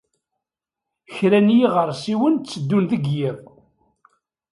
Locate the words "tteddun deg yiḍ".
2.35-3.39